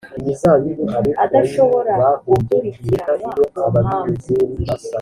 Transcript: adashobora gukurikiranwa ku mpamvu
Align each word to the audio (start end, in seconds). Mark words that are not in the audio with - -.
adashobora 1.25 1.97
gukurikiranwa 2.27 3.31
ku 3.51 3.61
mpamvu 3.73 4.31